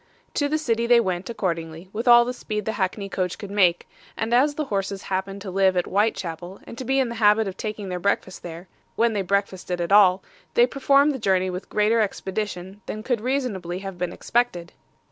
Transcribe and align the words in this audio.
To 0.33 0.49
the 0.49 0.57
city 0.57 0.87
they 0.87 0.99
went 0.99 1.29
accordingly, 1.29 1.87
with 1.93 2.07
all 2.07 2.25
the 2.25 2.33
speed 2.33 2.65
the 2.65 2.71
hackney 2.71 3.07
coach 3.07 3.37
could 3.37 3.51
make; 3.51 3.87
and 4.17 4.33
as 4.33 4.55
the 4.55 4.65
horses 4.65 5.03
happened 5.13 5.43
to 5.43 5.51
live 5.51 5.77
at 5.77 5.85
Whitechapel 5.85 6.59
and 6.63 6.75
to 6.79 6.83
be 6.83 6.97
in 6.99 7.09
the 7.09 7.13
habit 7.21 7.47
of 7.47 7.55
taking 7.55 7.89
their 7.89 7.99
breakfast 7.99 8.41
there, 8.41 8.67
when 8.95 9.13
they 9.13 9.21
breakfasted 9.21 9.79
at 9.79 9.91
all, 9.91 10.23
they 10.55 10.65
performed 10.65 11.11
the 11.11 11.19
journey 11.19 11.51
with 11.51 11.69
greater 11.69 11.99
expedition 11.99 12.81
than 12.87 13.03
could 13.03 13.21
reasonably 13.21 13.77
have 13.77 13.99
been 13.99 14.11
expected. 14.11 14.73